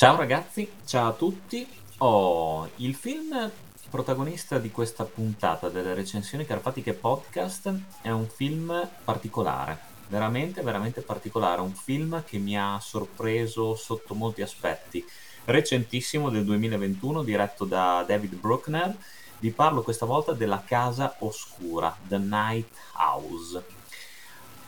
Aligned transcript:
Ciao 0.00 0.16
ragazzi, 0.16 0.66
ciao 0.86 1.08
a 1.10 1.12
tutti. 1.12 1.68
Oh, 1.98 2.66
il 2.76 2.94
film 2.94 3.50
protagonista 3.90 4.58
di 4.58 4.70
questa 4.70 5.04
puntata 5.04 5.68
delle 5.68 5.92
recensioni 5.92 6.46
carpatiche 6.46 6.94
podcast 6.94 7.70
è 8.00 8.08
un 8.08 8.26
film 8.26 8.88
particolare, 9.04 9.78
veramente, 10.08 10.62
veramente 10.62 11.02
particolare, 11.02 11.60
un 11.60 11.74
film 11.74 12.24
che 12.24 12.38
mi 12.38 12.58
ha 12.58 12.78
sorpreso 12.80 13.74
sotto 13.74 14.14
molti 14.14 14.40
aspetti. 14.40 15.04
Recentissimo 15.44 16.30
del 16.30 16.46
2021, 16.46 17.22
diretto 17.22 17.66
da 17.66 18.02
David 18.06 18.36
Bruckner, 18.36 18.96
vi 19.38 19.50
parlo 19.50 19.82
questa 19.82 20.06
volta 20.06 20.32
della 20.32 20.62
Casa 20.64 21.16
Oscura, 21.18 21.94
The 22.08 22.16
Night 22.16 22.74
House. 22.94 23.62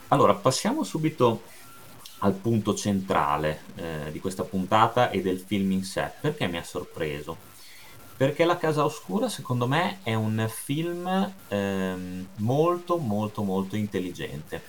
Allora, 0.09 0.35
passiamo 0.35 0.85
subito 0.85 1.45
al 2.25 2.35
punto 2.35 2.75
centrale 2.75 3.63
eh, 3.77 4.11
di 4.13 4.21
questa 4.21 4.45
puntata 4.45 5.11
e 5.11 5.21
del 5.21 5.39
film 5.39 5.73
in 5.73 5.85
sé. 5.85 6.11
Perché 6.21 6.47
mi 6.47 6.57
ha 6.57 6.65
sorpreso? 6.65 7.51
Perché 8.17 8.45
La 8.45 8.57
Casa 8.57 8.85
Oscura, 8.85 9.29
secondo 9.29 9.67
me, 9.67 9.99
è 10.03 10.15
un 10.15 10.49
film 10.49 11.33
ehm, 11.49 12.29
molto, 12.37 12.99
molto, 12.99 13.43
molto 13.43 13.77
intelligente. 13.77 14.63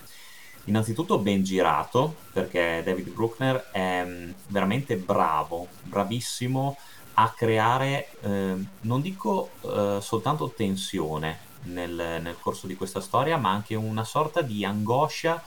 Innanzitutto 0.64 1.18
ben 1.18 1.44
girato, 1.44 2.16
perché 2.32 2.82
David 2.84 3.10
Bruckner 3.10 3.68
è 3.70 4.04
mm, 4.04 4.30
veramente 4.48 4.96
bravo, 4.96 5.68
bravissimo 5.82 6.76
a 7.14 7.30
creare, 7.30 8.08
eh, 8.22 8.54
non 8.80 9.00
dico 9.00 9.50
eh, 9.60 9.98
soltanto 10.00 10.50
tensione 10.50 11.38
nel, 11.64 12.18
nel 12.20 12.36
corso 12.40 12.66
di 12.66 12.74
questa 12.74 13.00
storia, 13.00 13.36
ma 13.36 13.50
anche 13.50 13.76
una 13.76 14.04
sorta 14.04 14.40
di 14.40 14.64
angoscia 14.64 15.40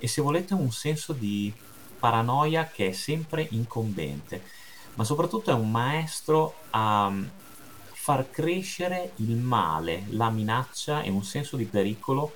e 0.00 0.08
se 0.08 0.20
volete 0.20 0.54
un 0.54 0.72
senso 0.72 1.12
di 1.12 1.52
paranoia 2.00 2.66
che 2.66 2.88
è 2.88 2.92
sempre 2.92 3.46
incombente, 3.50 4.42
ma 4.94 5.04
soprattutto 5.04 5.50
è 5.50 5.54
un 5.54 5.70
maestro 5.70 6.54
a 6.70 7.10
mm, 7.10 7.24
far 7.92 8.30
crescere 8.30 9.12
il 9.16 9.36
male, 9.36 10.04
la 10.08 10.30
minaccia 10.30 11.02
e 11.02 11.10
un 11.10 11.22
senso 11.22 11.56
di 11.56 11.66
pericolo 11.66 12.32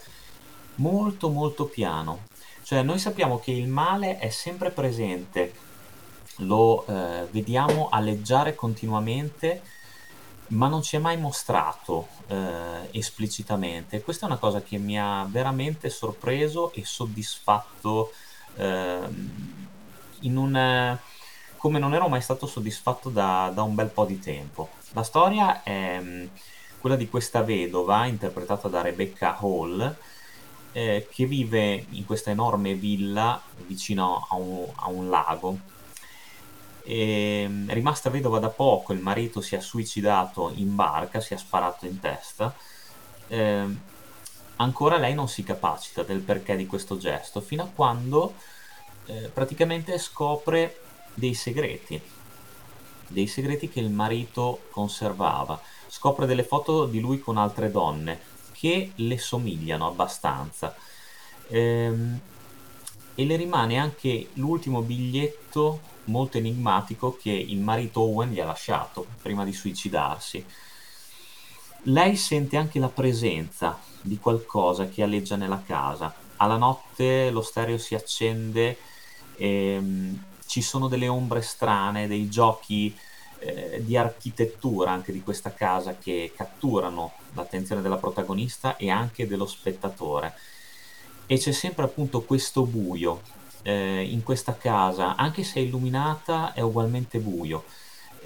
molto 0.77 1.31
molto 1.31 1.65
piano. 1.65 2.27
Cioè 2.63 2.83
noi 2.83 2.99
sappiamo 2.99 3.41
che 3.41 3.51
il 3.51 3.69
male 3.69 4.19
è 4.19 4.29
sempre 4.29 4.71
presente, 4.71 5.53
lo 6.39 6.87
eh, 6.87 7.27
vediamo 7.31 7.89
aleggiare 7.91 8.55
continuamente, 8.55 9.63
ma 10.49 10.69
non 10.69 10.83
ci 10.83 10.97
è 10.97 10.99
mai 10.99 11.17
mostrato 11.17 12.09
eh, 12.27 12.89
esplicitamente. 12.93 14.03
Questa 14.03 14.27
è 14.27 14.29
una 14.29 14.39
cosa 14.39 14.63
che 14.63 14.79
mi 14.79 14.99
ha 14.99 15.27
veramente 15.29 15.89
sorpreso 15.91 16.73
e 16.73 16.85
soddisfatto 16.85 18.13
eh, 18.57 18.99
in 20.21 20.37
un, 20.37 20.99
come 21.57 21.79
non 21.79 21.95
ero 21.95 22.09
mai 22.09 22.21
stato 22.21 22.47
soddisfatto 22.47 23.09
da, 23.09 23.51
da, 23.55 23.63
un 23.63 23.75
bel 23.75 23.89
po' 23.89 24.05
di 24.05 24.19
tempo. 24.19 24.71
La 24.93 25.03
storia 25.03 25.63
è 25.63 25.99
mm, 26.01 26.27
quella 26.81 26.97
di 26.97 27.09
questa 27.09 27.43
vedova 27.43 28.05
interpretata 28.07 28.69
da 28.69 28.83
Rebecca 28.83 29.39
Hall 29.39 29.97
eh, 30.73 31.09
che 31.11 31.27
vive 31.27 31.87
in 31.91 32.05
questa 32.05 32.31
enorme 32.31 32.75
villa 32.75 33.41
vicino 33.67 34.27
a 34.29 34.35
un, 34.37 34.67
a 34.75 34.89
un 34.89 35.09
lago 35.09 35.59
è 36.85 37.49
rimasta 37.69 38.11
vedova 38.11 38.39
da 38.39 38.51
poco, 38.51 38.93
il 38.93 39.01
marito 39.01 39.41
si 39.41 39.57
è 39.57 39.61
suicidato 39.61 40.53
in 40.55 40.75
barca, 40.75 41.21
si 41.21 41.35
è 41.35 41.37
sparato 41.37 41.87
in 41.87 41.99
testa. 41.99 42.55
Eh, 43.29 43.65
ancora 44.57 44.99
lei 44.99 45.15
non 45.15 45.29
si 45.29 45.43
capacita 45.43 46.03
del 46.03 46.21
perché 46.21 46.57
di 46.57 46.67
questo 46.67 46.99
gesto, 46.99 47.41
fino 47.41 47.63
a 47.63 47.71
quando 47.75 48.35
eh, 49.07 49.31
praticamente 49.33 49.99
scopre 49.99 50.81
dei 51.15 51.35
segreti, 51.35 52.01
dei 53.09 53.27
segreti 53.27 53.69
che 53.69 53.81
il 53.81 53.91
marito 53.91 54.65
conservava. 54.71 55.61
Scopre 55.87 56.27
delle 56.27 56.45
foto 56.45 56.87
di 56.87 57.01
lui 57.01 57.19
con 57.21 57.37
altre 57.39 57.71
donne 57.71 58.21
che 58.53 58.93
le 58.97 59.19
somigliano 59.19 59.87
abbastanza. 59.87 60.75
Ehm, 61.49 62.21
e 63.15 63.25
le 63.25 63.37
rimane 63.37 63.79
anche 63.79 64.29
l'ultimo 64.35 64.83
biglietto 64.83 65.93
molto 66.05 66.39
enigmatico 66.39 67.17
che 67.21 67.31
il 67.31 67.61
marito 67.61 68.01
Owen 68.01 68.31
gli 68.31 68.41
ha 68.41 68.45
lasciato 68.45 69.07
prima 69.23 69.45
di 69.45 69.53
suicidarsi. 69.53 70.45
Lei 71.85 72.17
sente 72.17 72.57
anche 72.57 72.79
la 72.79 72.89
presenza 72.89 73.79
di 74.01 74.19
qualcosa 74.19 74.89
che 74.89 75.03
alleggia 75.03 75.37
nella 75.37 75.63
casa. 75.65 76.15
Alla 76.37 76.57
notte 76.57 77.31
lo 77.31 77.43
stereo 77.43 77.79
si 77.79 77.95
accende 77.95 78.77
e 79.37 79.77
um, 79.79 80.23
ci 80.47 80.63
sono 80.63 80.89
delle 80.89 81.09
ombre 81.09 81.43
strane, 81.43 82.07
dei 82.07 82.29
giochi 82.29 82.95
eh, 83.39 83.83
di 83.85 83.97
architettura 83.97 84.91
anche 84.91 85.13
di 85.13 85.23
questa 85.23 85.53
casa 85.53 85.97
che 85.99 86.33
catturano 86.35 87.13
l'attenzione 87.35 87.83
della 87.83 87.97
protagonista 87.97 88.77
e 88.77 88.91
anche 88.91 89.27
dello 89.27 89.47
spettatore. 89.47 90.35
E 91.27 91.39
c'è 91.39 91.53
sempre 91.53 91.85
appunto 91.85 92.23
questo 92.23 92.65
buio 92.65 93.23
eh, 93.63 94.03
in 94.03 94.23
questa 94.23 94.57
casa, 94.57 95.17
anche 95.17 95.43
se 95.43 95.61
è 95.61 95.63
illuminata, 95.63 96.53
è 96.53 96.61
ugualmente 96.61 97.19
buio. 97.19 97.65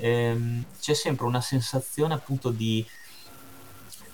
Ehm, 0.01 0.65
c'è 0.81 0.95
sempre 0.95 1.27
una 1.27 1.41
sensazione 1.41 2.15
appunto 2.15 2.51
di, 2.51 2.85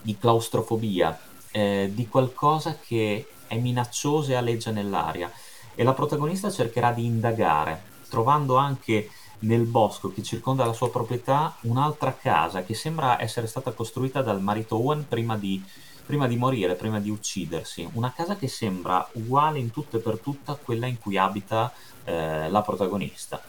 di 0.03 0.17
claustrofobia, 0.19 1.19
eh, 1.51 1.91
di 1.93 2.09
qualcosa 2.09 2.79
che 2.79 3.29
è 3.47 3.57
minaccioso 3.57 4.33
e 4.33 4.35
aleggia 4.35 4.71
nell'aria. 4.71 5.33
E 5.75 5.83
la 5.83 5.95
protagonista 5.95 6.51
cercherà 6.51 6.93
di 6.93 7.05
indagare, 7.05 7.83
trovando 8.09 8.57
anche 8.57 9.09
nel 9.41 9.65
bosco 9.65 10.13
che 10.13 10.23
circonda 10.23 10.65
la 10.65 10.73
sua 10.73 10.91
proprietà 10.91 11.57
un'altra 11.63 12.15
casa 12.15 12.63
che 12.63 12.75
sembra 12.75 13.21
essere 13.21 13.47
stata 13.47 13.73
costruita 13.73 14.23
dal 14.23 14.41
marito 14.41 14.77
Owen 14.77 15.07
prima 15.07 15.37
di 15.37 15.63
prima 16.05 16.27
di 16.27 16.37
morire, 16.37 16.75
prima 16.75 17.01
di 17.01 17.11
uccidersi. 17.11 17.89
Una 17.95 18.13
casa 18.13 18.37
che 18.37 18.49
sembra 18.49 19.07
uguale 19.13 19.59
in 19.59 19.71
tutto 19.71 19.97
e 19.97 20.01
per 20.01 20.19
tutta 20.19 20.53
a 20.53 20.57
quella 20.57 20.87
in 20.87 20.99
cui 20.99 21.17
abita 21.17 21.73
eh, 22.05 22.49
la 22.49 22.63
protagonista. 22.63 23.43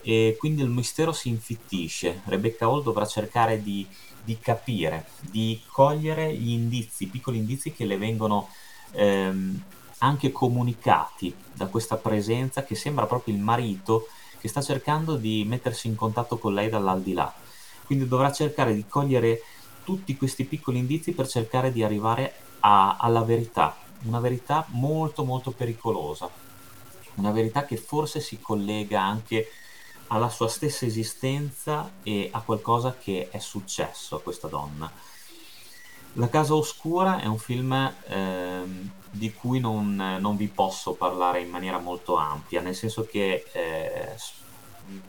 E 0.00 0.36
quindi 0.38 0.62
il 0.62 0.68
mistero 0.68 1.12
si 1.12 1.28
infittisce. 1.28 2.22
Rebecca 2.24 2.66
Hall 2.66 2.82
dovrà 2.82 3.06
cercare 3.06 3.62
di, 3.62 3.86
di 4.24 4.38
capire, 4.38 5.06
di 5.20 5.60
cogliere 5.70 6.34
gli 6.34 6.50
indizi, 6.50 7.04
i 7.04 7.08
piccoli 7.08 7.38
indizi 7.38 7.72
che 7.72 7.84
le 7.84 7.98
vengono 7.98 8.48
ehm, 8.92 9.62
anche 9.98 10.32
comunicati 10.32 11.34
da 11.52 11.66
questa 11.66 11.96
presenza 11.96 12.64
che 12.64 12.74
sembra 12.74 13.06
proprio 13.06 13.34
il 13.34 13.40
marito 13.40 14.08
che 14.40 14.48
sta 14.48 14.60
cercando 14.60 15.14
di 15.14 15.44
mettersi 15.46 15.86
in 15.86 15.94
contatto 15.94 16.38
con 16.38 16.54
lei 16.54 16.68
dall'aldilà. 16.68 17.32
Quindi 17.84 18.08
dovrà 18.08 18.32
cercare 18.32 18.74
di 18.74 18.86
cogliere 18.88 19.42
tutti 19.84 20.16
questi 20.16 20.44
piccoli 20.44 20.78
indizi 20.78 21.12
per 21.12 21.28
cercare 21.28 21.72
di 21.72 21.82
arrivare 21.82 22.34
a, 22.60 22.96
alla 22.98 23.22
verità, 23.22 23.76
una 24.02 24.20
verità 24.20 24.64
molto 24.68 25.24
molto 25.24 25.50
pericolosa, 25.50 26.30
una 27.14 27.30
verità 27.30 27.64
che 27.64 27.76
forse 27.76 28.20
si 28.20 28.40
collega 28.40 29.00
anche 29.02 29.50
alla 30.08 30.28
sua 30.28 30.48
stessa 30.48 30.84
esistenza 30.84 31.90
e 32.02 32.28
a 32.30 32.40
qualcosa 32.40 32.96
che 32.98 33.28
è 33.30 33.38
successo 33.38 34.16
a 34.16 34.20
questa 34.20 34.48
donna. 34.48 34.90
La 36.16 36.28
Casa 36.28 36.54
Oscura 36.54 37.20
è 37.20 37.26
un 37.26 37.38
film 37.38 37.72
eh, 37.72 38.62
di 39.10 39.32
cui 39.32 39.60
non, 39.60 40.18
non, 40.20 40.36
vi 40.36 40.48
posso 40.48 40.92
parlare 40.92 41.40
in 41.40 41.48
maniera 41.48 41.78
molto 41.78 42.16
ampia, 42.16 42.60
nel 42.60 42.74
senso 42.74 43.06
che 43.06 43.46
eh, 43.50 44.14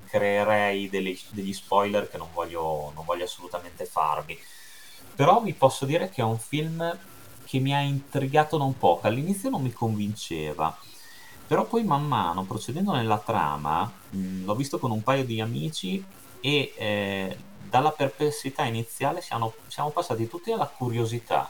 creerei 0.07 0.89
degli, 0.89 1.19
degli, 1.31 1.51
spoiler 1.51 2.09
che 2.09 2.17
non 2.17 2.29
voglio, 2.33 2.93
non 2.95 3.03
voglio 3.03 3.25
assolutamente 3.25 3.85
farvi. 3.85 4.39
Però 5.15 5.41
vi 5.41 5.53
posso 5.53 5.85
dire 5.85 6.09
che 6.09 6.21
è 6.21 6.25
un 6.25 6.39
film 6.39 6.97
che 7.45 7.59
mi 7.59 7.73
ha 7.73 7.81
intrigato 7.81 8.57
non 8.57 8.77
poco. 8.77 9.07
All'inizio 9.07 9.49
non 9.49 9.61
mi 9.61 9.71
convinceva, 9.71 10.75
però 11.45 11.65
poi 11.65 11.83
man 11.83 12.05
mano, 12.05 12.43
procedendo 12.45 12.93
nella 12.93 13.19
trama, 13.19 13.91
mh, 14.09 14.45
l'ho 14.45 14.55
visto 14.55 14.79
con 14.79 14.91
un 14.91 15.03
paio 15.03 15.23
di 15.23 15.39
amici 15.39 16.03
e 16.39 16.73
eh, 16.75 17.37
dalla 17.69 17.91
perplessità 17.91 18.63
iniziale 18.63 19.21
siamo, 19.21 19.53
siamo 19.67 19.89
passati 19.91 20.27
tutti 20.27 20.51
alla 20.51 20.67
curiosità. 20.67 21.49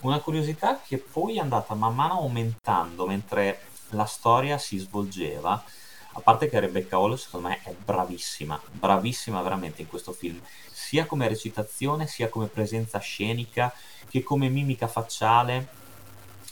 Una 0.00 0.18
curiosità 0.20 0.80
che 0.84 0.98
poi 0.98 1.36
è 1.36 1.40
andata 1.40 1.74
man 1.74 1.94
mano 1.94 2.14
aumentando 2.14 3.06
mentre 3.06 3.62
la 3.90 4.04
storia 4.04 4.58
si 4.58 4.76
svolgeva. 4.78 5.62
A 6.12 6.20
parte 6.20 6.48
che 6.48 6.60
Rebecca 6.60 6.96
Hall 6.96 7.14
secondo 7.14 7.48
me 7.48 7.60
è 7.62 7.72
bravissima, 7.72 8.60
bravissima 8.70 9.40
veramente 9.40 9.82
in 9.82 9.88
questo 9.88 10.12
film 10.12 10.40
sia 10.88 11.04
come 11.04 11.28
recitazione, 11.28 12.06
sia 12.06 12.30
come 12.30 12.46
presenza 12.46 12.98
scenica, 12.98 13.70
che 14.08 14.22
come 14.22 14.48
mimica 14.48 14.88
facciale. 14.88 15.68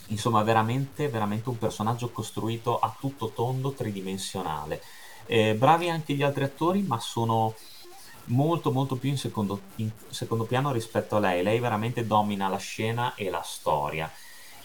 Insomma, 0.09 0.43
veramente, 0.43 1.09
veramente 1.09 1.49
un 1.49 1.57
personaggio 1.57 2.11
costruito 2.11 2.79
a 2.79 2.95
tutto 3.01 3.31
tondo, 3.31 3.73
tridimensionale. 3.73 4.83
Eh, 5.25 5.55
bravi 5.55 5.89
anche 5.89 6.13
gli 6.13 6.23
altri 6.23 6.45
attori, 6.45 6.83
ma 6.83 7.01
sono 7.01 7.55
molto 8.25 8.71
molto 8.73 8.97
più 8.97 9.09
in 9.09 9.17
secondo, 9.17 9.59
in 9.77 9.91
secondo 10.11 10.45
piano 10.45 10.71
rispetto 10.71 11.17
a 11.17 11.21
lei. 11.21 11.43
Lei 11.43 11.59
veramente 11.59 12.07
domina 12.07 12.49
la 12.49 12.59
scena 12.59 13.15
e 13.15 13.31
la 13.31 13.43
storia. 13.43 14.13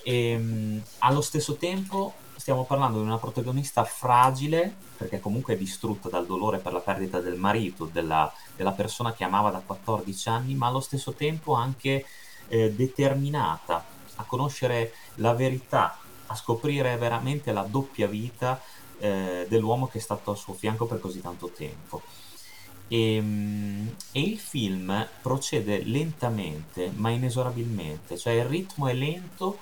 E 0.03 0.31
ehm, 0.31 0.83
allo 0.97 1.21
stesso 1.21 1.55
tempo 1.55 2.13
stiamo 2.41 2.63
parlando 2.65 2.97
di 2.97 3.05
una 3.05 3.19
protagonista 3.19 3.83
fragile, 3.83 4.73
perché 4.97 5.19
comunque 5.19 5.53
è 5.53 5.57
distrutta 5.57 6.09
dal 6.09 6.25
dolore 6.25 6.57
per 6.57 6.73
la 6.73 6.79
perdita 6.79 7.19
del 7.19 7.37
marito, 7.37 7.85
della, 7.85 8.33
della 8.55 8.71
persona 8.71 9.13
che 9.13 9.23
amava 9.23 9.51
da 9.51 9.61
14 9.63 10.29
anni, 10.29 10.55
ma 10.55 10.65
allo 10.65 10.79
stesso 10.79 11.13
tempo 11.13 11.53
anche 11.53 12.03
eh, 12.47 12.71
determinata 12.73 13.85
a 14.15 14.23
conoscere 14.23 14.91
la 15.15 15.35
verità, 15.35 15.99
a 16.25 16.35
scoprire 16.35 16.97
veramente 16.97 17.51
la 17.51 17.61
doppia 17.61 18.07
vita 18.07 18.59
eh, 18.97 19.45
dell'uomo 19.47 19.85
che 19.87 19.99
è 19.99 20.01
stato 20.01 20.31
al 20.31 20.37
suo 20.37 20.53
fianco 20.53 20.87
per 20.87 20.99
così 20.99 21.21
tanto 21.21 21.49
tempo. 21.49 22.01
E, 22.87 23.15
ehm, 23.17 23.95
e, 24.13 24.19
il 24.19 24.39
film 24.39 25.07
procede 25.21 25.83
lentamente 25.83 26.91
ma 26.95 27.11
inesorabilmente, 27.11 28.17
cioè 28.17 28.33
il 28.33 28.45
ritmo 28.45 28.87
è 28.87 28.93
lento, 28.95 29.59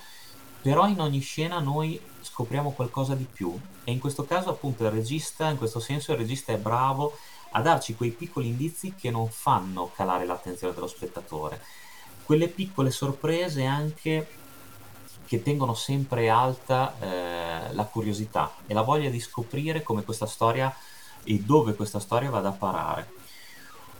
però 0.62 0.86
in 0.86 1.00
ogni 1.00 1.20
scena 1.20 1.58
noi 1.58 2.00
scopriamo 2.20 2.72
qualcosa 2.72 3.14
di 3.14 3.26
più 3.30 3.58
e 3.84 3.92
in 3.92 3.98
questo 3.98 4.24
caso 4.24 4.50
appunto 4.50 4.84
il 4.84 4.90
regista, 4.90 5.48
in 5.48 5.56
questo 5.56 5.80
senso 5.80 6.12
il 6.12 6.18
regista 6.18 6.52
è 6.52 6.58
bravo 6.58 7.16
a 7.52 7.62
darci 7.62 7.94
quei 7.94 8.10
piccoli 8.10 8.48
indizi 8.48 8.94
che 8.94 9.10
non 9.10 9.28
fanno 9.28 9.90
calare 9.94 10.24
l'attenzione 10.24 10.74
dello 10.74 10.86
spettatore, 10.86 11.60
quelle 12.24 12.48
piccole 12.48 12.90
sorprese 12.90 13.64
anche 13.64 14.38
che 15.26 15.42
tengono 15.42 15.74
sempre 15.74 16.28
alta 16.28 16.94
eh, 16.98 17.72
la 17.72 17.84
curiosità 17.84 18.52
e 18.66 18.74
la 18.74 18.82
voglia 18.82 19.10
di 19.10 19.20
scoprire 19.20 19.82
come 19.82 20.02
questa 20.02 20.26
storia 20.26 20.74
e 21.22 21.38
dove 21.38 21.74
questa 21.74 22.00
storia 22.00 22.30
vada 22.30 22.48
a 22.48 22.52
parare. 22.52 23.12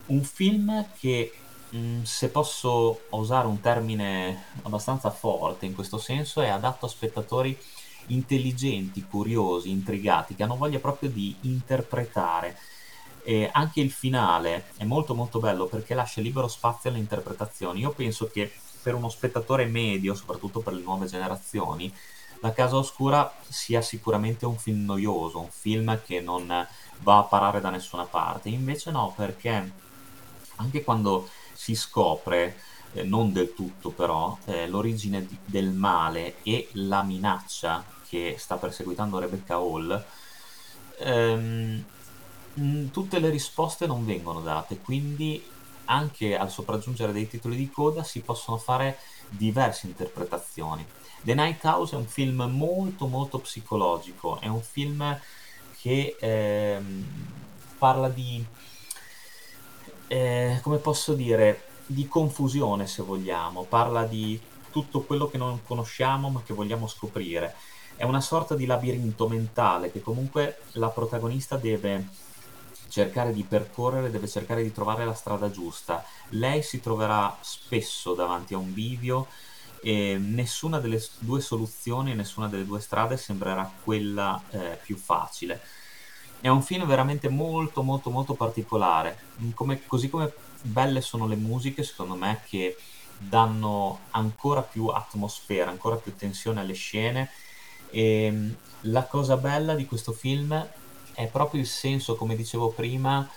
Un 0.06 0.24
film 0.24 0.86
che, 0.98 1.32
mm, 1.74 2.02
se 2.02 2.28
posso 2.28 3.02
usare 3.10 3.46
un 3.46 3.60
termine 3.60 4.44
abbastanza 4.62 5.10
forte 5.10 5.66
in 5.66 5.74
questo 5.74 5.98
senso, 5.98 6.40
è 6.40 6.48
adatto 6.48 6.86
a 6.86 6.88
spettatori 6.88 7.56
intelligenti, 8.06 9.04
curiosi, 9.08 9.70
intrigati, 9.70 10.34
che 10.34 10.42
hanno 10.42 10.56
voglia 10.56 10.78
proprio 10.78 11.10
di 11.10 11.36
interpretare. 11.42 12.58
E 13.22 13.50
anche 13.52 13.80
il 13.80 13.90
finale 13.90 14.66
è 14.76 14.84
molto 14.84 15.14
molto 15.14 15.40
bello 15.40 15.66
perché 15.66 15.94
lascia 15.94 16.20
libero 16.20 16.48
spazio 16.48 16.90
alle 16.90 16.98
interpretazioni. 16.98 17.80
Io 17.80 17.90
penso 17.90 18.28
che 18.28 18.50
per 18.82 18.94
uno 18.94 19.08
spettatore 19.08 19.66
medio, 19.66 20.14
soprattutto 20.14 20.60
per 20.60 20.72
le 20.72 20.82
nuove 20.82 21.06
generazioni, 21.06 21.92
La 22.40 22.52
Casa 22.52 22.76
Oscura 22.76 23.30
sia 23.46 23.82
sicuramente 23.82 24.46
un 24.46 24.56
film 24.56 24.84
noioso, 24.86 25.40
un 25.40 25.50
film 25.50 26.00
che 26.04 26.20
non 26.20 26.46
va 27.00 27.18
a 27.18 27.22
parare 27.24 27.60
da 27.60 27.68
nessuna 27.68 28.04
parte. 28.04 28.48
Invece 28.48 28.90
no, 28.90 29.12
perché 29.14 29.72
anche 30.56 30.82
quando 30.82 31.28
si 31.60 31.74
scopre, 31.74 32.56
eh, 32.94 33.02
non 33.02 33.34
del 33.34 33.52
tutto 33.52 33.90
però, 33.90 34.38
eh, 34.46 34.66
l'origine 34.66 35.26
di, 35.26 35.36
del 35.44 35.68
male 35.72 36.36
e 36.42 36.68
la 36.72 37.02
minaccia 37.02 37.84
che 38.08 38.36
sta 38.38 38.56
perseguitando 38.56 39.18
Rebecca 39.18 39.56
Hall, 39.56 40.04
ehm, 41.00 41.84
tutte 42.90 43.18
le 43.18 43.28
risposte 43.28 43.86
non 43.86 44.06
vengono 44.06 44.40
date, 44.40 44.78
quindi 44.78 45.44
anche 45.84 46.34
al 46.34 46.50
sopraggiungere 46.50 47.12
dei 47.12 47.28
titoli 47.28 47.56
di 47.56 47.68
coda 47.68 48.02
si 48.04 48.20
possono 48.20 48.56
fare 48.56 48.98
diverse 49.28 49.86
interpretazioni. 49.86 50.86
The 51.20 51.34
Night 51.34 51.62
House 51.66 51.94
è 51.94 51.98
un 51.98 52.06
film 52.06 52.42
molto 52.50 53.06
molto 53.06 53.38
psicologico, 53.38 54.40
è 54.40 54.46
un 54.46 54.62
film 54.62 55.20
che 55.78 56.16
ehm, 56.18 57.06
parla 57.76 58.08
di, 58.08 58.42
eh, 60.10 60.58
come 60.60 60.78
posso 60.78 61.14
dire, 61.14 61.62
di 61.86 62.08
confusione 62.08 62.88
se 62.88 63.00
vogliamo, 63.02 63.62
parla 63.62 64.04
di 64.04 64.40
tutto 64.72 65.02
quello 65.02 65.28
che 65.28 65.38
non 65.38 65.62
conosciamo 65.62 66.30
ma 66.30 66.42
che 66.44 66.52
vogliamo 66.52 66.88
scoprire. 66.88 67.54
È 67.94 68.02
una 68.02 68.20
sorta 68.20 68.56
di 68.56 68.66
labirinto 68.66 69.28
mentale 69.28 69.92
che 69.92 70.00
comunque 70.00 70.62
la 70.72 70.88
protagonista 70.88 71.56
deve 71.56 72.08
cercare 72.88 73.32
di 73.32 73.44
percorrere, 73.44 74.10
deve 74.10 74.26
cercare 74.26 74.64
di 74.64 74.72
trovare 74.72 75.04
la 75.04 75.14
strada 75.14 75.48
giusta. 75.48 76.04
Lei 76.30 76.64
si 76.64 76.80
troverà 76.80 77.36
spesso 77.40 78.12
davanti 78.14 78.54
a 78.54 78.58
un 78.58 78.72
bivio 78.72 79.28
e 79.80 80.18
nessuna 80.18 80.80
delle 80.80 81.00
due 81.20 81.40
soluzioni, 81.40 82.16
nessuna 82.16 82.48
delle 82.48 82.66
due 82.66 82.80
strade 82.80 83.16
sembrerà 83.16 83.70
quella 83.84 84.42
eh, 84.50 84.76
più 84.82 84.96
facile. 84.96 85.60
È 86.40 86.48
un 86.48 86.62
film 86.62 86.86
veramente 86.86 87.28
molto 87.28 87.82
molto 87.82 88.10
molto 88.10 88.34
particolare, 88.34 89.18
come, 89.54 89.86
così 89.86 90.08
come 90.08 90.32
belle 90.62 91.00
sono 91.00 91.26
le 91.26 91.36
musiche 91.36 91.82
secondo 91.82 92.14
me 92.14 92.40
che 92.48 92.76
danno 93.18 94.00
ancora 94.10 94.62
più 94.62 94.86
atmosfera, 94.86 95.70
ancora 95.70 95.96
più 95.96 96.16
tensione 96.16 96.60
alle 96.60 96.72
scene. 96.72 97.30
E 97.90 98.54
la 98.82 99.04
cosa 99.04 99.36
bella 99.36 99.74
di 99.74 99.84
questo 99.84 100.12
film 100.12 100.68
è 101.12 101.26
proprio 101.26 101.60
il 101.60 101.66
senso, 101.66 102.16
come 102.16 102.34
dicevo 102.36 102.70
prima, 102.70 103.28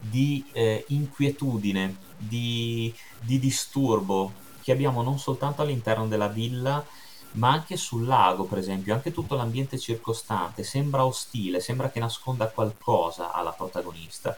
di 0.00 0.44
eh, 0.52 0.84
inquietudine, 0.88 1.96
di, 2.16 2.94
di 3.20 3.38
disturbo 3.38 4.44
che 4.62 4.72
abbiamo 4.72 5.02
non 5.02 5.18
soltanto 5.18 5.62
all'interno 5.62 6.06
della 6.06 6.28
villa, 6.28 6.84
ma 7.32 7.50
anche 7.50 7.76
sul 7.76 8.06
lago, 8.06 8.44
per 8.44 8.58
esempio, 8.58 8.94
anche 8.94 9.12
tutto 9.12 9.34
l'ambiente 9.34 9.78
circostante 9.78 10.62
sembra 10.62 11.04
ostile, 11.04 11.60
sembra 11.60 11.90
che 11.90 12.00
nasconda 12.00 12.48
qualcosa 12.48 13.32
alla 13.32 13.52
protagonista. 13.52 14.36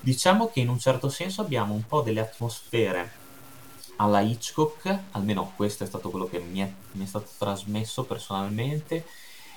Diciamo 0.00 0.48
che 0.48 0.60
in 0.60 0.68
un 0.68 0.78
certo 0.78 1.08
senso 1.08 1.40
abbiamo 1.40 1.74
un 1.74 1.86
po' 1.86 2.02
delle 2.02 2.20
atmosfere 2.20 3.24
alla 3.96 4.20
Hitchcock, 4.20 4.98
almeno 5.12 5.52
questo 5.56 5.84
è 5.84 5.86
stato 5.86 6.10
quello 6.10 6.28
che 6.28 6.38
mi 6.38 6.60
è, 6.60 6.70
mi 6.92 7.04
è 7.04 7.06
stato 7.06 7.30
trasmesso 7.38 8.04
personalmente, 8.04 9.06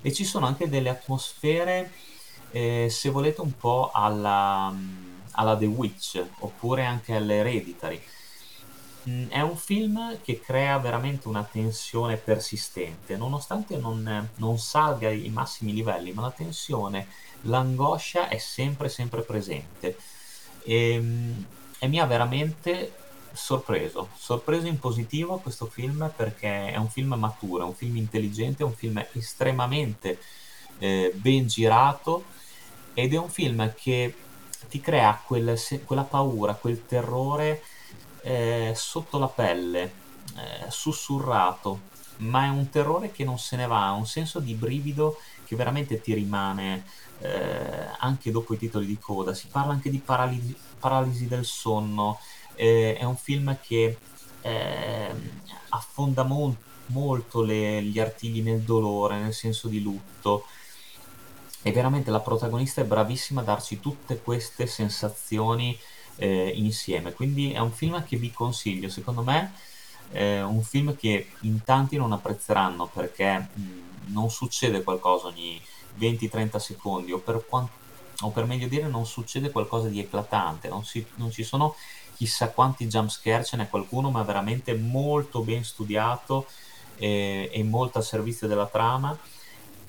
e 0.02 0.14
ci 0.14 0.24
sono 0.24 0.46
anche 0.46 0.70
delle 0.70 0.90
atmosfere 0.90 1.92
eh, 2.52 2.88
se 2.90 3.10
volete 3.10 3.42
un 3.42 3.56
po' 3.58 3.92
alla, 3.94 4.74
alla 5.32 5.58
The 5.58 5.66
Witch 5.66 6.24
oppure 6.40 6.86
anche 6.86 7.16
all'Hereditary. 7.16 8.02
Mm, 9.10 9.30
è 9.30 9.42
un 9.42 9.58
film 9.58 10.20
che 10.22 10.40
crea 10.40 10.78
veramente 10.78 11.28
una 11.28 11.44
tensione 11.44 12.18
persistente, 12.18 13.18
nonostante 13.18 13.78
non, 13.78 14.30
non 14.36 14.60
salga 14.60 15.08
ai 15.08 15.30
massimi 15.30 15.74
livelli, 15.74 16.12
ma 16.12 16.24
la 16.24 16.32
tensione, 16.32 17.08
l'angoscia 17.42 18.28
è 18.28 18.38
sempre, 18.38 18.88
sempre 18.90 19.22
presente. 19.22 19.98
E, 20.64 20.94
ehm, 20.94 21.46
e 21.80 21.88
mi 21.88 22.00
ha 22.00 22.06
veramente 22.06 22.94
sorpreso, 23.32 24.10
sorpreso 24.16 24.68
in 24.68 24.80
positivo 24.80 25.38
questo 25.38 25.66
film 25.66 26.12
perché 26.16 26.72
è 26.72 26.78
un 26.78 26.90
film 26.90 27.14
maturo, 27.14 27.64
è 27.64 27.68
un 27.68 27.76
film 27.76 27.96
intelligente, 27.96 28.64
è 28.64 28.66
un 28.66 28.74
film 28.74 29.04
estremamente 29.14 30.20
eh, 30.80 31.12
ben 31.16 31.48
girato 31.48 32.26
ed 32.94 33.14
è 33.14 33.18
un 33.18 33.30
film 33.30 33.74
che 33.76 34.14
ti 34.68 34.82
crea 34.82 35.22
quel, 35.26 35.58
quella 35.86 36.04
paura, 36.04 36.54
quel 36.56 36.86
terrore 36.86 37.64
eh, 38.22 38.74
sotto 38.76 39.18
la 39.18 39.28
pelle, 39.28 39.84
eh, 40.36 40.70
sussurrato, 40.70 41.88
ma 42.18 42.46
è 42.46 42.50
un 42.50 42.70
terrore 42.70 43.12
che 43.12 43.24
non 43.24 43.40
se 43.40 43.56
ne 43.56 43.68
va, 43.68 43.92
un 43.92 44.06
senso 44.06 44.40
di 44.40 44.54
brivido 44.54 45.20
che 45.46 45.56
veramente 45.56 46.02
ti 46.02 46.14
rimane 46.14 46.86
eh, 47.20 47.88
anche 48.00 48.32
dopo 48.32 48.54
i 48.54 48.58
titoli 48.58 48.86
di 48.86 48.98
coda. 49.00 49.34
Si 49.34 49.48
parla 49.48 49.74
anche 49.74 49.90
di 49.90 50.00
paralisi, 50.00 50.56
paralisi 50.80 51.28
del 51.28 51.46
sonno, 51.46 52.20
eh, 52.56 52.96
è 52.98 53.04
un 53.04 53.16
film 53.16 53.58
che 53.62 53.98
ehm, 54.42 55.42
affonda 55.70 56.24
mo- 56.24 56.56
molto 56.88 57.42
le, 57.42 57.82
gli 57.84 58.00
artigli 58.00 58.42
nel 58.42 58.62
dolore, 58.62 59.20
nel 59.20 59.34
senso 59.34 59.68
di 59.68 59.82
lutto 59.82 60.46
e 61.62 61.72
veramente 61.72 62.10
la 62.10 62.22
protagonista 62.22 62.82
è 62.82 62.86
bravissima 62.86 63.42
a 63.42 63.44
darci 63.44 63.80
tutte 63.80 64.22
queste 64.22 64.66
sensazioni 64.66 65.78
eh, 66.20 66.52
insieme. 66.56 67.14
Quindi 67.14 67.52
è 67.54 67.60
un 67.60 67.72
film 67.72 68.04
che 68.06 68.18
vi 68.18 68.32
consiglio, 68.32 68.90
secondo 68.90 69.24
me 69.24 69.54
è 70.12 70.42
un 70.42 70.62
film 70.64 70.96
che 70.96 71.30
in 71.42 71.64
tanti 71.64 71.96
non 71.98 72.12
apprezzeranno 72.12 72.88
perché 72.88 73.48
mh, 73.54 73.62
non 74.08 74.30
succede 74.30 74.84
qualcosa 74.84 75.28
ogni 75.28 75.62
20-30 75.96 76.60
secondi 76.60 77.12
o 77.12 77.20
per, 77.20 77.46
quant- 77.48 77.70
o 78.22 78.30
per, 78.30 78.46
meglio 78.46 78.68
dire 78.68 78.88
non 78.88 79.06
succede 79.06 79.52
qualcosa 79.52 79.88
di 79.88 80.00
eclatante, 80.00 80.68
non, 80.68 80.84
si- 80.84 81.06
non 81.16 81.32
ci 81.32 81.44
sono 81.44 81.76
chissà 82.16 82.50
quanti 82.50 82.88
jumpscare, 82.88 83.46
ce 83.46 83.56
n'è 83.58 83.70
qualcuno 83.70 84.10
ma 84.10 84.24
veramente 84.24 84.74
molto 84.76 85.42
ben 85.42 85.64
studiato 85.64 86.48
e, 86.98 87.50
e 87.52 87.64
molto 87.64 87.98
al 87.98 88.04
servizio 88.04 88.48
della 88.48 88.68
trama. 88.68 89.18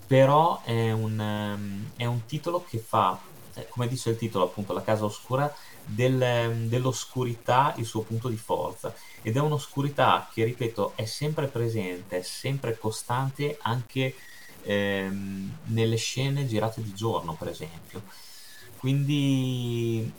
Però 0.07 0.61
è 0.63 0.91
un, 0.91 1.21
ehm, 1.21 1.91
è 1.97 2.05
un 2.05 2.27
titolo 2.27 2.65
che 2.69 2.79
fa, 2.79 3.19
eh, 3.55 3.69
come 3.69 3.87
dice 3.89 4.11
il 4.11 4.17
titolo 4.17 4.45
appunto, 4.45 4.73
La 4.73 4.83
casa 4.83 5.05
oscura, 5.05 5.53
del, 5.85 6.21
ehm, 6.21 6.69
dell'oscurità 6.69 7.75
il 7.77 7.85
suo 7.85 8.03
punto 8.03 8.29
di 8.29 8.37
forza 8.37 8.95
ed 9.23 9.37
è 9.37 9.41
un'oscurità 9.41 10.29
che, 10.33 10.45
ripeto, 10.45 10.93
è 10.95 11.05
sempre 11.05 11.47
presente, 11.47 12.19
è 12.19 12.23
sempre 12.23 12.79
costante 12.79 13.59
anche 13.63 14.15
ehm, 14.63 15.59
nelle 15.67 15.97
scene 15.97 16.47
girate 16.47 16.83
di 16.83 16.95
giorno, 16.95 17.35
per 17.35 17.49
esempio. 17.49 18.03
Quindi 18.79 20.11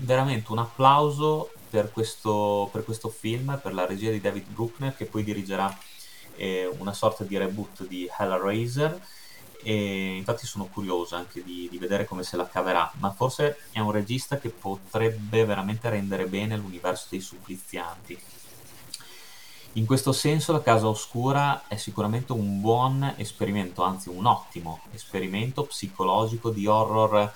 veramente 0.00 0.52
un 0.52 0.58
applauso 0.58 1.50
per 1.70 1.92
questo, 1.92 2.68
per 2.72 2.84
questo 2.84 3.08
film, 3.08 3.58
per 3.62 3.72
la 3.72 3.86
regia 3.86 4.10
di 4.10 4.20
David 4.20 4.48
Bruckner 4.48 4.94
che 4.94 5.06
poi 5.06 5.22
dirigerà 5.22 5.74
eh, 6.36 6.66
una 6.78 6.92
sorta 6.92 7.24
di 7.24 7.36
reboot 7.36 7.86
di 7.86 8.08
Hellraiser 8.18 9.00
e 9.62 10.16
infatti 10.16 10.46
sono 10.46 10.66
curioso 10.66 11.16
anche 11.16 11.42
di, 11.42 11.68
di, 11.70 11.78
vedere 11.78 12.04
come 12.04 12.22
se 12.22 12.36
la 12.36 12.48
caverà, 12.48 12.90
ma 12.98 13.10
forse 13.12 13.58
è 13.70 13.80
un 13.80 13.90
regista 13.90 14.38
che 14.38 14.50
potrebbe 14.50 15.44
veramente 15.44 15.88
rendere 15.88 16.26
bene 16.26 16.56
l'universo 16.56 17.06
dei 17.10 17.20
supplizianti. 17.20 18.18
In 19.74 19.86
questo 19.86 20.12
senso 20.12 20.52
la 20.52 20.62
Casa 20.62 20.88
Oscura 20.88 21.68
è 21.68 21.76
sicuramente 21.76 22.32
un 22.32 22.60
buon 22.60 23.14
esperimento, 23.16 23.84
anzi 23.84 24.08
un 24.08 24.26
ottimo 24.26 24.80
esperimento 24.92 25.62
psicologico 25.64 26.50
di 26.50 26.66
horror 26.66 27.32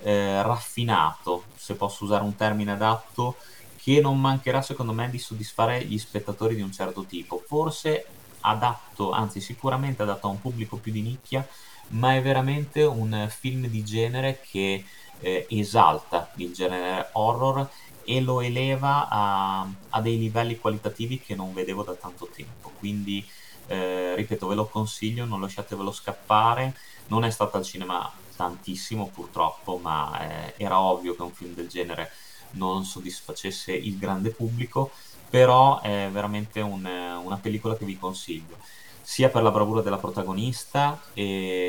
eh, 0.00 0.42
raffinato, 0.42 1.44
se 1.54 1.74
posso 1.74 2.04
usare 2.04 2.24
un 2.24 2.34
termine 2.34 2.72
adatto, 2.72 3.36
che 3.76 4.00
non 4.00 4.20
mancherà 4.20 4.60
secondo 4.60 4.92
me 4.92 5.08
di 5.08 5.18
soddisfare 5.18 5.84
gli 5.84 5.98
spettatori 5.98 6.56
di 6.56 6.62
un 6.62 6.72
certo 6.72 7.04
tipo. 7.04 7.42
Forse 7.46 8.06
adatto, 8.40 9.10
anzi 9.10 9.40
sicuramente 9.40 10.02
adatto 10.02 10.26
a 10.26 10.30
un 10.30 10.40
pubblico 10.40 10.76
più 10.76 10.92
di 10.92 11.02
nicchia, 11.02 11.46
ma 11.88 12.14
è 12.14 12.22
veramente 12.22 12.82
un 12.84 13.28
film 13.30 13.66
di 13.66 13.82
genere 13.84 14.40
che 14.40 14.84
eh, 15.20 15.46
esalta 15.50 16.30
il 16.36 16.52
genere 16.52 17.08
horror 17.12 17.68
e 18.04 18.20
lo 18.20 18.40
eleva 18.40 19.08
a, 19.08 19.68
a, 19.90 20.00
dei 20.00 20.18
livelli 20.18 20.58
qualitativi 20.58 21.20
che 21.20 21.34
non 21.34 21.52
vedevo 21.52 21.82
da 21.82 21.92
tanto 21.94 22.28
tempo. 22.34 22.72
Quindi, 22.78 23.26
eh, 23.66 24.14
ripeto, 24.14 24.46
ve 24.46 24.54
lo 24.54 24.66
consiglio, 24.66 25.26
non 25.26 25.40
lasciatevelo 25.42 25.92
scappare. 25.92 26.74
Non 27.08 27.24
è 27.24 27.30
stato 27.30 27.58
al 27.58 27.64
cinema 27.64 28.10
tantissimo 28.34 29.08
purtroppo, 29.08 29.78
ma 29.78 30.20
eh, 30.20 30.54
era 30.56 30.80
ovvio 30.80 31.14
che 31.14 31.22
un 31.22 31.32
film 31.32 31.52
del 31.54 31.68
genere 31.68 32.10
non 32.52 32.84
soddisfacesse 32.84 33.72
il 33.72 33.98
grande 33.98 34.30
pubblico 34.30 34.90
però 35.30 35.80
è 35.80 36.08
veramente 36.10 36.60
un, 36.60 36.84
una 36.84 37.36
pellicola 37.36 37.76
che 37.76 37.84
vi 37.84 37.98
consiglio, 37.98 38.56
sia 39.02 39.28
per 39.28 39.42
la 39.42 39.50
bravura 39.50 39.80
della 39.80 39.98
protagonista 39.98 41.00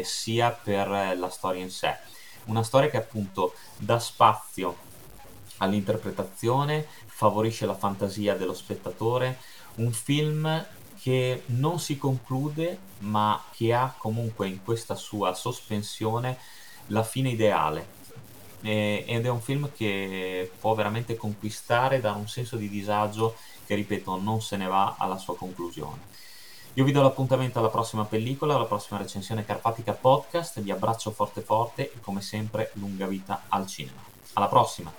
sia 0.03 0.51
per 0.51 0.87
la 1.17 1.29
storia 1.29 1.61
in 1.61 1.71
sé. 1.71 1.97
Una 2.45 2.63
storia 2.63 2.89
che 2.89 2.97
appunto 2.97 3.53
dà 3.77 3.99
spazio 3.99 4.87
all'interpretazione, 5.57 6.87
favorisce 7.05 7.65
la 7.65 7.75
fantasia 7.75 8.35
dello 8.35 8.53
spettatore, 8.53 9.39
un 9.75 9.91
film 9.91 10.65
che 11.01 11.43
non 11.47 11.79
si 11.79 11.97
conclude 11.97 12.77
ma 12.99 13.41
che 13.51 13.73
ha 13.73 13.93
comunque 13.97 14.47
in 14.47 14.63
questa 14.63 14.95
sua 14.95 15.33
sospensione 15.33 16.37
la 16.87 17.03
fine 17.03 17.29
ideale, 17.29 17.87
eh, 18.61 19.03
ed 19.07 19.25
è 19.25 19.29
un 19.29 19.41
film 19.41 19.71
che 19.75 20.51
può 20.59 20.73
veramente 20.73 21.15
conquistare, 21.15 21.99
dare 21.99 22.17
un 22.17 22.27
senso 22.27 22.55
di 22.55 22.69
disagio 22.69 23.35
che, 23.65 23.75
ripeto, 23.75 24.19
non 24.19 24.41
se 24.41 24.57
ne 24.57 24.67
va 24.67 24.95
alla 24.97 25.17
sua 25.17 25.35
conclusione. 25.35 26.07
Io 26.73 26.83
vi 26.83 26.91
do 26.91 27.01
l'appuntamento 27.01 27.59
alla 27.59 27.69
prossima 27.69 28.05
pellicola, 28.05 28.55
alla 28.55 28.65
prossima 28.65 28.99
recensione 28.99 29.43
Carpatica 29.43 29.93
Podcast, 29.93 30.61
vi 30.61 30.71
abbraccio 30.71 31.11
forte 31.11 31.41
forte 31.41 31.91
e 31.91 31.99
come 31.99 32.21
sempre 32.21 32.71
lunga 32.73 33.05
vita 33.05 33.43
al 33.49 33.67
cinema. 33.67 34.01
Alla 34.33 34.47
prossima! 34.47 34.91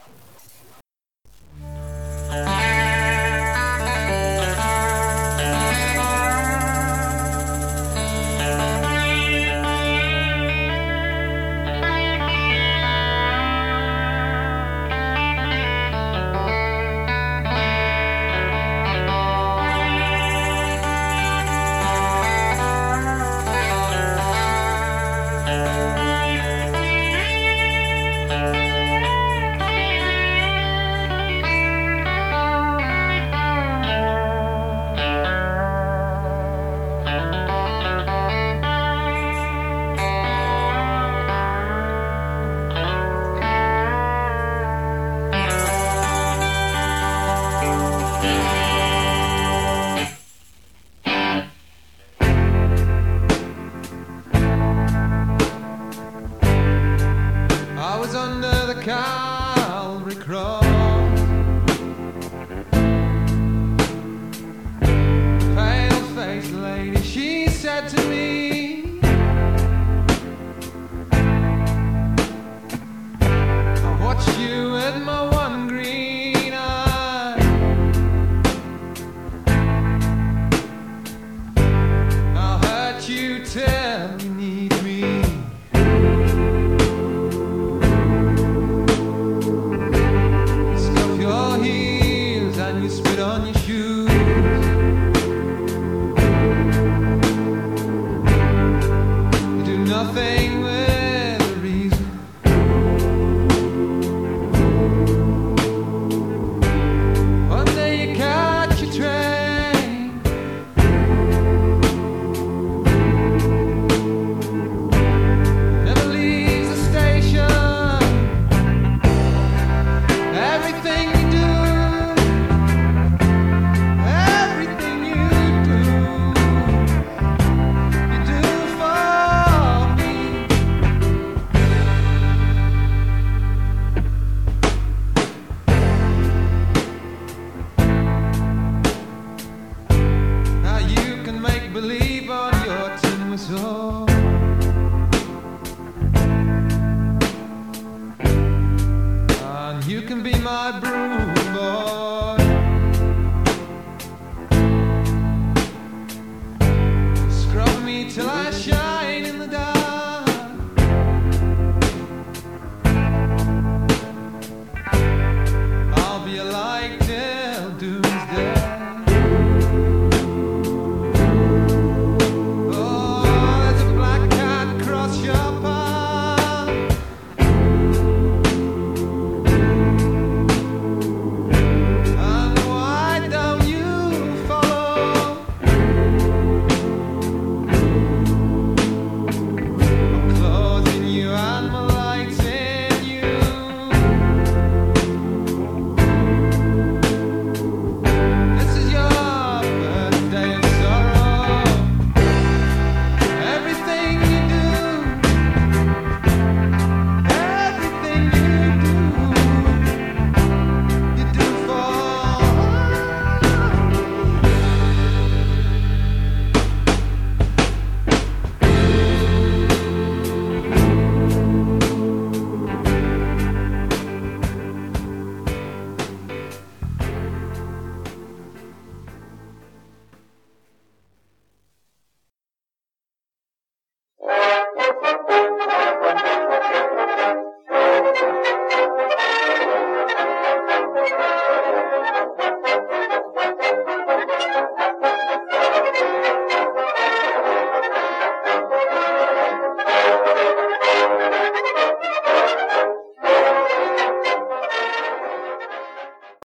you 74.39 74.77
and 74.77 75.05
my 75.05 75.20